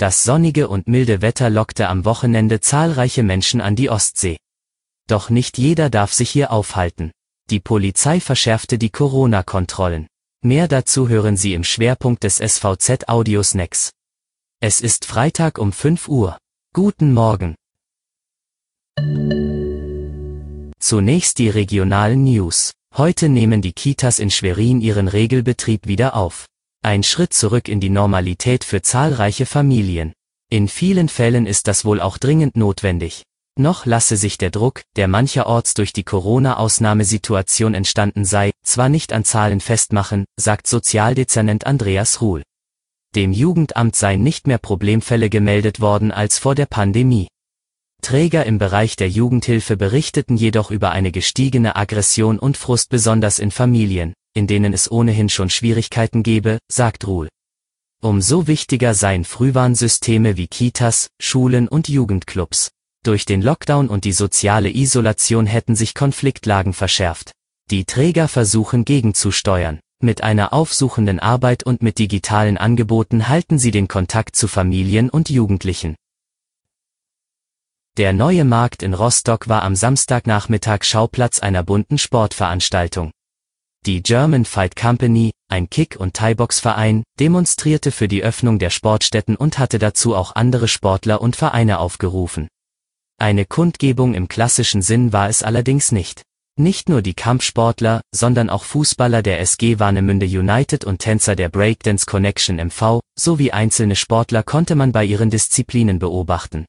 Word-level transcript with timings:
Das 0.00 0.24
sonnige 0.24 0.68
und 0.68 0.88
milde 0.88 1.20
Wetter 1.20 1.50
lockte 1.50 1.88
am 1.88 2.06
Wochenende 2.06 2.60
zahlreiche 2.60 3.22
Menschen 3.22 3.60
an 3.60 3.76
die 3.76 3.90
Ostsee. 3.90 4.38
Doch 5.06 5.28
nicht 5.28 5.58
jeder 5.58 5.90
darf 5.90 6.14
sich 6.14 6.30
hier 6.30 6.52
aufhalten. 6.52 7.10
Die 7.50 7.60
Polizei 7.60 8.18
verschärfte 8.18 8.78
die 8.78 8.88
Corona-Kontrollen. 8.88 10.06
Mehr 10.42 10.68
dazu 10.68 11.10
hören 11.10 11.36
Sie 11.36 11.52
im 11.52 11.64
Schwerpunkt 11.64 12.24
des 12.24 12.36
SVZ 12.36 13.10
Audiosnacks. 13.10 13.90
Es 14.62 14.80
ist 14.80 15.04
Freitag 15.04 15.58
um 15.58 15.70
5 15.70 16.08
Uhr. 16.08 16.38
Guten 16.72 17.12
Morgen. 17.12 17.54
Zunächst 20.78 21.36
die 21.36 21.50
regionalen 21.50 22.24
News. 22.24 22.72
Heute 22.96 23.28
nehmen 23.28 23.60
die 23.60 23.74
Kitas 23.74 24.18
in 24.18 24.30
Schwerin 24.30 24.80
ihren 24.80 25.08
Regelbetrieb 25.08 25.86
wieder 25.86 26.16
auf. 26.16 26.46
Ein 26.82 27.02
Schritt 27.02 27.34
zurück 27.34 27.68
in 27.68 27.78
die 27.78 27.90
Normalität 27.90 28.64
für 28.64 28.80
zahlreiche 28.80 29.44
Familien. 29.44 30.14
In 30.48 30.66
vielen 30.66 31.10
Fällen 31.10 31.44
ist 31.44 31.68
das 31.68 31.84
wohl 31.84 32.00
auch 32.00 32.16
dringend 32.16 32.56
notwendig. 32.56 33.24
Noch 33.58 33.84
lasse 33.84 34.16
sich 34.16 34.38
der 34.38 34.50
Druck, 34.50 34.80
der 34.96 35.06
mancherorts 35.06 35.74
durch 35.74 35.92
die 35.92 36.04
Corona-Ausnahmesituation 36.04 37.74
entstanden 37.74 38.24
sei, 38.24 38.52
zwar 38.64 38.88
nicht 38.88 39.12
an 39.12 39.26
Zahlen 39.26 39.60
festmachen, 39.60 40.24
sagt 40.36 40.66
Sozialdezernent 40.66 41.66
Andreas 41.66 42.22
Ruhl. 42.22 42.42
Dem 43.14 43.32
Jugendamt 43.32 43.94
seien 43.94 44.22
nicht 44.22 44.46
mehr 44.46 44.58
Problemfälle 44.58 45.28
gemeldet 45.28 45.80
worden 45.80 46.12
als 46.12 46.38
vor 46.38 46.54
der 46.54 46.66
Pandemie. 46.66 47.28
Träger 48.00 48.46
im 48.46 48.56
Bereich 48.56 48.96
der 48.96 49.10
Jugendhilfe 49.10 49.76
berichteten 49.76 50.38
jedoch 50.38 50.70
über 50.70 50.92
eine 50.92 51.12
gestiegene 51.12 51.76
Aggression 51.76 52.38
und 52.38 52.56
Frust 52.56 52.88
besonders 52.88 53.38
in 53.38 53.50
Familien, 53.50 54.14
in 54.34 54.46
denen 54.46 54.72
es 54.72 54.90
ohnehin 54.90 55.28
schon 55.28 55.50
Schwierigkeiten 55.50 56.22
gebe, 56.22 56.58
sagt 56.70 57.06
Ruhl. 57.06 57.28
Umso 58.02 58.46
wichtiger 58.46 58.94
seien 58.94 59.24
Frühwarnsysteme 59.24 60.36
wie 60.36 60.48
Kitas, 60.48 61.08
Schulen 61.20 61.68
und 61.68 61.88
Jugendclubs. 61.88 62.70
Durch 63.02 63.24
den 63.24 63.42
Lockdown 63.42 63.88
und 63.88 64.04
die 64.04 64.12
soziale 64.12 64.70
Isolation 64.70 65.46
hätten 65.46 65.76
sich 65.76 65.94
Konfliktlagen 65.94 66.72
verschärft. 66.72 67.32
Die 67.70 67.84
Träger 67.84 68.28
versuchen 68.28 68.84
gegenzusteuern. 68.84 69.80
Mit 70.02 70.22
einer 70.22 70.54
aufsuchenden 70.54 71.20
Arbeit 71.20 71.62
und 71.62 71.82
mit 71.82 71.98
digitalen 71.98 72.56
Angeboten 72.56 73.28
halten 73.28 73.58
sie 73.58 73.70
den 73.70 73.86
Kontakt 73.86 74.34
zu 74.34 74.48
Familien 74.48 75.10
und 75.10 75.28
Jugendlichen. 75.28 75.94
Der 77.98 78.14
neue 78.14 78.44
Markt 78.44 78.82
in 78.82 78.94
Rostock 78.94 79.48
war 79.48 79.62
am 79.62 79.76
Samstagnachmittag 79.76 80.84
Schauplatz 80.84 81.40
einer 81.40 81.62
bunten 81.62 81.98
Sportveranstaltung. 81.98 83.10
Die 83.86 84.02
German 84.02 84.44
Fight 84.44 84.76
Company, 84.76 85.30
ein 85.48 85.70
Kick- 85.70 85.96
und 85.98 86.12
Thai-Box-Verein, 86.14 87.02
demonstrierte 87.18 87.92
für 87.92 88.08
die 88.08 88.22
Öffnung 88.22 88.58
der 88.58 88.68
Sportstätten 88.68 89.36
und 89.36 89.58
hatte 89.58 89.78
dazu 89.78 90.14
auch 90.14 90.34
andere 90.34 90.68
Sportler 90.68 91.22
und 91.22 91.34
Vereine 91.34 91.78
aufgerufen. 91.78 92.48
Eine 93.16 93.46
Kundgebung 93.46 94.12
im 94.12 94.28
klassischen 94.28 94.82
Sinn 94.82 95.14
war 95.14 95.30
es 95.30 95.42
allerdings 95.42 95.92
nicht. 95.92 96.22
Nicht 96.58 96.90
nur 96.90 97.00
die 97.00 97.14
Kampfsportler, 97.14 98.02
sondern 98.14 98.50
auch 98.50 98.64
Fußballer 98.64 99.22
der 99.22 99.40
SG 99.40 99.78
Warnemünde 99.78 100.26
United 100.26 100.84
und 100.84 100.98
Tänzer 100.98 101.34
der 101.34 101.48
Breakdance 101.48 102.04
Connection 102.04 102.56
MV, 102.56 103.00
sowie 103.18 103.50
einzelne 103.50 103.96
Sportler 103.96 104.42
konnte 104.42 104.74
man 104.74 104.92
bei 104.92 105.06
ihren 105.06 105.30
Disziplinen 105.30 105.98
beobachten. 105.98 106.66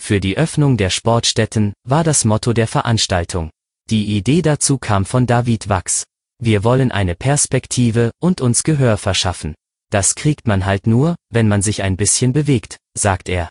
Für 0.00 0.20
die 0.20 0.38
Öffnung 0.38 0.78
der 0.78 0.88
Sportstätten 0.88 1.74
war 1.86 2.02
das 2.02 2.24
Motto 2.24 2.54
der 2.54 2.66
Veranstaltung. 2.66 3.50
Die 3.90 4.16
Idee 4.16 4.40
dazu 4.40 4.78
kam 4.78 5.04
von 5.04 5.26
David 5.26 5.68
Wachs. 5.68 6.04
Wir 6.42 6.64
wollen 6.64 6.90
eine 6.90 7.14
Perspektive 7.14 8.12
und 8.18 8.40
uns 8.40 8.62
Gehör 8.62 8.96
verschaffen. 8.96 9.54
Das 9.90 10.14
kriegt 10.14 10.48
man 10.48 10.64
halt 10.64 10.86
nur, 10.86 11.16
wenn 11.28 11.48
man 11.48 11.60
sich 11.60 11.82
ein 11.82 11.98
bisschen 11.98 12.32
bewegt, 12.32 12.78
sagt 12.96 13.28
er. 13.28 13.50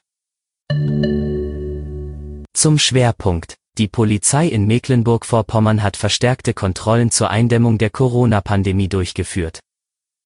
Zum 2.54 2.80
Schwerpunkt. 2.80 3.56
Die 3.78 3.88
Polizei 3.88 4.48
in 4.48 4.66
Mecklenburg-Vorpommern 4.66 5.84
hat 5.84 5.98
verstärkte 5.98 6.54
Kontrollen 6.56 7.12
zur 7.12 7.30
Eindämmung 7.30 7.78
der 7.78 7.92
Corona-Pandemie 7.92 8.90
durchgeführt. 8.90 9.60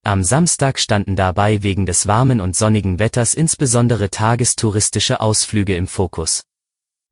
Am 0.05 0.23
Samstag 0.23 0.79
standen 0.79 1.15
dabei 1.17 1.63
wegen 1.63 1.85
des 1.85 2.07
warmen 2.07 2.39
und 2.39 2.55
sonnigen 2.55 2.97
Wetters 2.97 3.33
insbesondere 3.33 4.09
tagestouristische 4.09 5.19
Ausflüge 5.19 5.75
im 5.75 5.87
Fokus. 5.87 6.43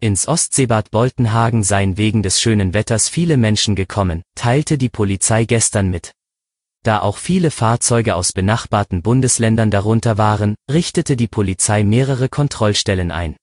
Ins 0.04 0.28
Ostseebad 0.28 0.90
Boltenhagen 0.90 1.62
seien 1.62 1.96
wegen 1.96 2.24
des 2.24 2.42
schönen 2.42 2.74
Wetters 2.74 3.08
viele 3.08 3.38
Menschen 3.38 3.76
gekommen, 3.76 4.24
teilte 4.34 4.80
die 4.80 4.90
Polizei 4.90 5.46
gestern 5.46 5.92
mit. 5.92 6.14
Da 6.82 7.02
auch 7.02 7.18
viele 7.18 7.52
Fahrzeuge 7.52 8.16
aus 8.16 8.34
benachbarten 8.34 9.04
Bundesländern 9.04 9.70
darunter 9.70 10.18
waren, 10.18 10.56
richtete 10.72 11.16
die 11.16 11.28
Polizei 11.28 11.84
mehrere 11.84 12.30
Kontrollstellen 12.30 13.12
ein. 13.12 13.36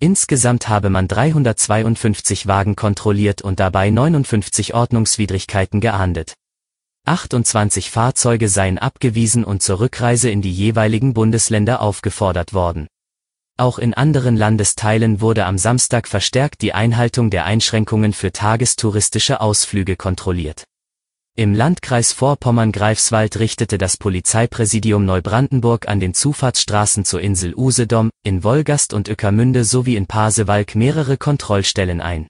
Insgesamt 0.00 0.70
habe 0.70 0.88
man 0.88 1.08
352 1.08 2.46
Wagen 2.46 2.74
kontrolliert 2.74 3.42
und 3.42 3.60
dabei 3.60 3.90
59 3.90 4.72
Ordnungswidrigkeiten 4.72 5.82
geahndet. 5.82 6.32
28 7.04 7.90
Fahrzeuge 7.90 8.48
seien 8.48 8.78
abgewiesen 8.78 9.44
und 9.44 9.62
zur 9.62 9.80
Rückreise 9.80 10.30
in 10.30 10.40
die 10.40 10.52
jeweiligen 10.52 11.12
Bundesländer 11.12 11.82
aufgefordert 11.82 12.54
worden. 12.54 12.88
Auch 13.58 13.78
in 13.78 13.94
anderen 13.94 14.36
Landesteilen 14.36 15.20
wurde 15.20 15.44
am 15.44 15.58
Samstag 15.58 16.08
verstärkt 16.08 16.62
die 16.62 16.72
Einhaltung 16.72 17.30
der 17.30 17.44
Einschränkungen 17.44 18.12
für 18.12 18.32
tagestouristische 18.32 19.40
Ausflüge 19.40 19.96
kontrolliert. 19.96 20.64
Im 21.34 21.54
Landkreis 21.54 22.12
Vorpommern-Greifswald 22.12 23.38
richtete 23.38 23.78
das 23.78 23.96
Polizeipräsidium 23.96 25.06
Neubrandenburg 25.06 25.88
an 25.88 25.98
den 25.98 26.12
Zufahrtsstraßen 26.12 27.06
zur 27.06 27.22
Insel 27.22 27.54
Usedom, 27.54 28.10
in 28.22 28.44
Wolgast 28.44 28.92
und 28.92 29.08
Ueckermünde 29.08 29.64
sowie 29.64 29.96
in 29.96 30.06
Pasewalk 30.06 30.74
mehrere 30.74 31.16
Kontrollstellen 31.16 32.02
ein. 32.02 32.28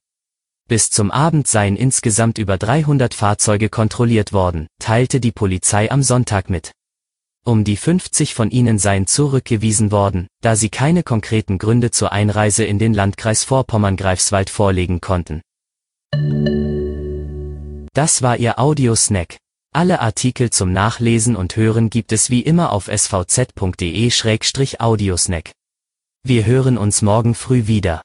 Bis 0.69 0.91
zum 0.91 1.11
Abend 1.11 1.49
seien 1.49 1.77
insgesamt 1.77 2.39
über 2.39 2.59
300 2.59 3.13
Fahrzeuge 3.13 3.69
kontrolliert 3.69 4.33
worden, 4.33 4.69
teilte 4.79 5.19
die 5.19 5.33
Polizei 5.33 5.91
am 5.91 6.03
Sonntag 6.05 6.49
mit. 6.49 6.73
Um 7.45 7.65
die 7.65 7.77
50 7.77 8.35
von 8.35 8.53
ihnen 8.53 8.79
seien 8.79 9.09
zurückgewiesen 9.09 9.91
worden, 9.91 10.29
da 10.43 10.55
sie 10.55 10.69
keine 10.69 11.03
konkreten 11.03 11.59
Gründe 11.59 11.91
zur 11.91 12.13
Einreise 12.13 12.65
in 12.65 12.79
den 12.79 12.95
Landkreis 12.95 13.43
Vorpommern-Greifswald 13.43 14.49
vorlegen 14.49 15.01
konnten. 15.01 15.43
Das 17.95 18.23
war 18.23 18.37
Ihr 18.37 18.61
Audiosnack. 18.61 19.39
Alle 19.75 20.01
Artikel 20.01 20.51
zum 20.51 20.73
Nachlesen 20.73 21.35
und 21.35 21.57
Hören 21.57 21.91
gibt 21.91 22.13
es 22.13 22.31
wie 22.31 22.43
immer 22.43 22.71
auf 22.71 22.87
svz.de-audiosnack. 22.87 25.51
Wir 26.23 26.47
hören 26.47 26.79
uns 26.79 27.03
morgen 27.03 27.35
früh 27.35 27.67
wieder. 27.67 28.03